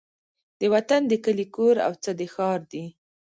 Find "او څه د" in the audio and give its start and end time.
1.85-2.21